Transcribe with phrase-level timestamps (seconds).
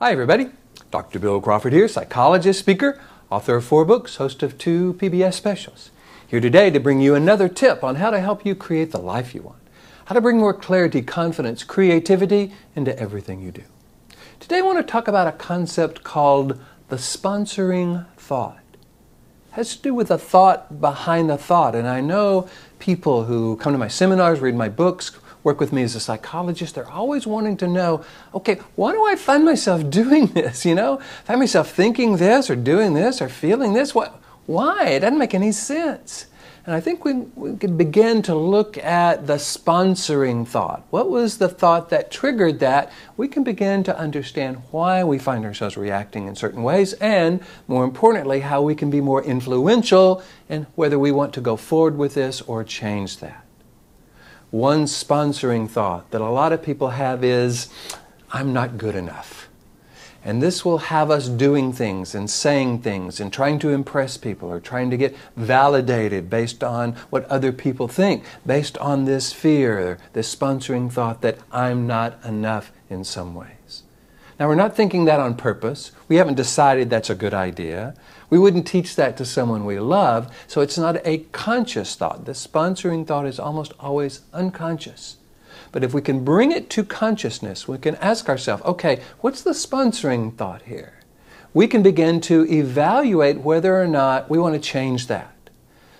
[0.00, 0.50] Hi, everybody.
[0.90, 1.20] Dr.
[1.20, 3.00] Bill Crawford here, psychologist, speaker,
[3.30, 5.92] author of four books, host of two PBS specials.
[6.26, 9.36] Here today to bring you another tip on how to help you create the life
[9.36, 9.62] you want,
[10.06, 13.62] how to bring more clarity, confidence, creativity into everything you do.
[14.40, 18.58] Today I want to talk about a concept called the sponsoring thought.
[19.52, 22.48] It has to do with the thought behind the thought, and I know
[22.80, 25.12] people who come to my seminars, read my books,
[25.44, 28.04] work with me as a psychologist, they're always wanting to know,
[28.34, 30.64] okay, why do I find myself doing this?
[30.64, 33.94] You know, find myself thinking this or doing this or feeling this.
[33.94, 34.88] What, why?
[34.88, 36.26] It doesn't make any sense.
[36.66, 40.82] And I think we, we could begin to look at the sponsoring thought.
[40.88, 42.90] What was the thought that triggered that?
[43.18, 47.84] We can begin to understand why we find ourselves reacting in certain ways, and more
[47.84, 52.14] importantly, how we can be more influential and whether we want to go forward with
[52.14, 53.43] this or change that.
[54.54, 57.66] One sponsoring thought that a lot of people have is,
[58.30, 59.48] I'm not good enough.
[60.24, 64.48] And this will have us doing things and saying things and trying to impress people
[64.48, 69.98] or trying to get validated based on what other people think, based on this fear,
[70.12, 73.82] this sponsoring thought that I'm not enough in some ways.
[74.38, 75.92] Now, we're not thinking that on purpose.
[76.08, 77.94] We haven't decided that's a good idea.
[78.30, 82.24] We wouldn't teach that to someone we love, so it's not a conscious thought.
[82.24, 85.16] The sponsoring thought is almost always unconscious.
[85.70, 89.50] But if we can bring it to consciousness, we can ask ourselves, okay, what's the
[89.50, 90.94] sponsoring thought here?
[91.52, 95.32] We can begin to evaluate whether or not we want to change that.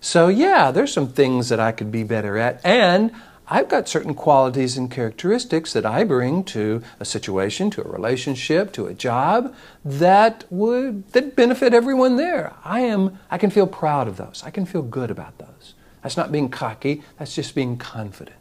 [0.00, 3.12] So, yeah, there's some things that I could be better at, and
[3.52, 8.72] I've got certain qualities and characteristics that I bring to a situation, to a relationship,
[8.74, 9.52] to a job
[9.84, 12.54] that would that benefit everyone there.
[12.64, 14.42] I am I can feel proud of those.
[14.46, 15.74] I can feel good about those.
[16.02, 18.36] That's not being cocky, that's just being confident.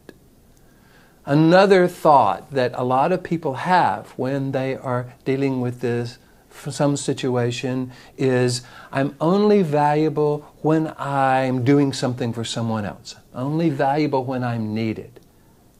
[1.25, 6.19] Another thought that a lot of people have when they are dealing with this
[6.51, 8.61] some situation is
[8.91, 13.15] I'm only valuable when I'm doing something for someone else.
[13.33, 15.19] Only valuable when I'm needed.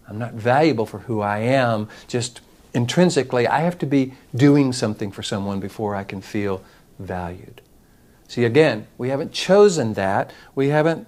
[0.08, 2.42] I'm not valuable for who I am, just
[2.74, 6.64] intrinsically, I have to be doing something for someone before I can feel
[6.98, 7.62] valued.
[8.28, 10.32] See, again, we haven't chosen that.
[10.54, 11.08] We haven't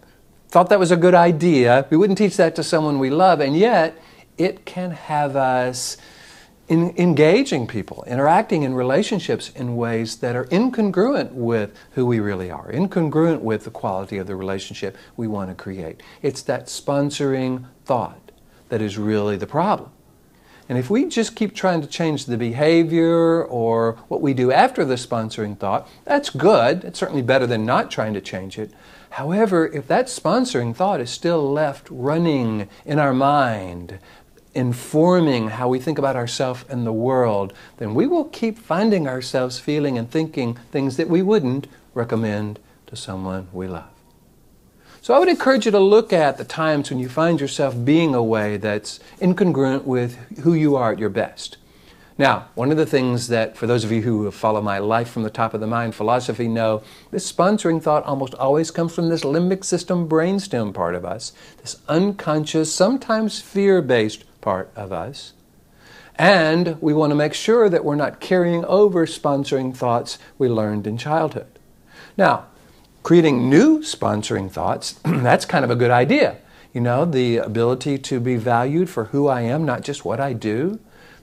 [0.50, 1.86] thought that was a good idea.
[1.90, 3.98] We wouldn't teach that to someone we love, and yet
[4.38, 5.98] it can have us
[6.68, 12.50] in engaging people, interacting in relationships in ways that are incongruent with who we really
[12.50, 16.02] are, incongruent with the quality of the relationship we want to create.
[16.22, 18.32] It's that sponsoring thought
[18.70, 19.92] that is really the problem.
[20.70, 24.86] And if we just keep trying to change the behavior or what we do after
[24.86, 26.86] the sponsoring thought, that's good.
[26.86, 28.72] It's certainly better than not trying to change it.
[29.10, 34.00] However, if that sponsoring thought is still left running in our mind,
[34.54, 39.60] informing how we think about ourselves and the world, then we will keep finding ourselves
[39.60, 43.86] feeling and thinking things that we wouldn't recommend to someone we love.
[45.02, 48.14] So I would encourage you to look at the times when you find yourself being
[48.14, 51.58] a way that's incongruent with who you are at your best.
[52.20, 55.24] Now, one of the things that, for those of you who follow my life from
[55.24, 59.24] the top of the mind philosophy, know this sponsoring thought almost always comes from this
[59.24, 61.34] limbic system brainstem part of us,
[61.64, 65.34] this unconscious, sometimes fear based part of us.
[66.16, 70.86] And we want to make sure that we're not carrying over sponsoring thoughts we learned
[70.86, 71.48] in childhood.
[72.18, 72.46] Now,
[73.04, 76.38] creating new sponsoring thoughts, that's kind of a good idea.
[76.74, 80.34] You know, the ability to be valued for who I am, not just what I
[80.34, 80.80] do.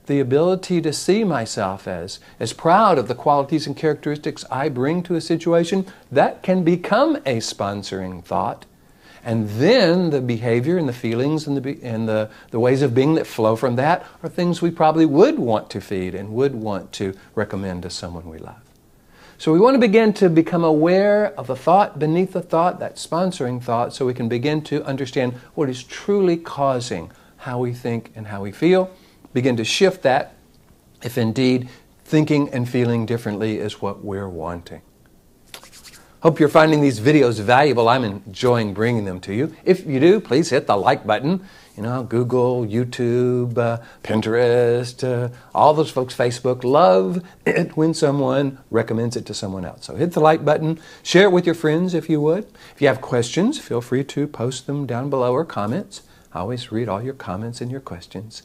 [0.07, 5.03] The ability to see myself as, as proud of the qualities and characteristics I bring
[5.05, 8.65] to a situation, that can become a sponsoring thought.
[9.29, 13.15] And then the behavior and the feelings and, the, and the, the ways of being
[13.17, 16.93] that flow from that are things we probably would want to feed and would want
[16.93, 18.63] to recommend to someone we love.
[19.37, 22.97] So we want to begin to become aware of the thought beneath the thought, that
[22.97, 28.11] sponsoring thought, so we can begin to understand what is truly causing how we think
[28.17, 28.91] and how we feel.
[29.35, 30.37] Begin to shift that
[31.03, 31.69] if indeed
[32.03, 34.81] thinking and feeling differently is what we're wanting.
[36.21, 37.89] Hope you're finding these videos valuable.
[37.89, 39.55] I'm enjoying bringing them to you.
[39.65, 41.47] If you do, please hit the like button.
[41.77, 48.59] You know, Google, YouTube, uh, Pinterest, uh, all those folks, Facebook, love it when someone
[48.69, 49.85] recommends it to someone else.
[49.85, 52.49] So hit the like button, share it with your friends if you would.
[52.75, 56.03] If you have questions, feel free to post them down below or comments.
[56.35, 58.43] I always read all your comments and your questions.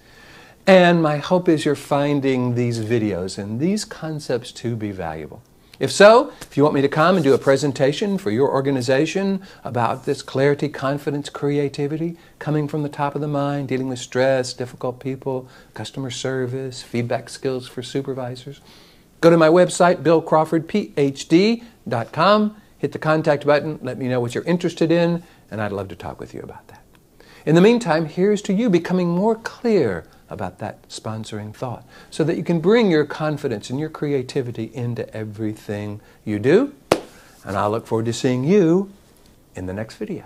[0.68, 5.42] And my hope is you're finding these videos and these concepts to be valuable.
[5.84, 9.42] If so, if you want me to come and do a presentation for your organization
[9.66, 14.54] about this clarity, confidence, creativity coming from the top of the mind, dealing with stress,
[14.54, 18.62] difficult people, customer service, feedback skills for supervisors,
[19.20, 24.90] go to my website, billcrawfordphd.com, hit the contact button, let me know what you're interested
[24.90, 25.22] in,
[25.52, 26.82] and I'd love to talk with you about that.
[27.46, 32.38] In the meantime, here's to you becoming more clear about that sponsoring thought so that
[32.38, 36.74] you can bring your confidence and your creativity into everything you do.
[37.46, 38.92] And I'll look forward to seeing you
[39.56, 40.26] in the next video.